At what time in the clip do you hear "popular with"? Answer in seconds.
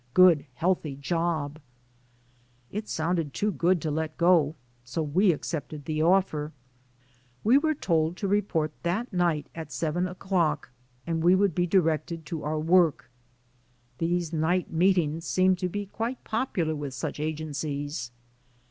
16.23-16.95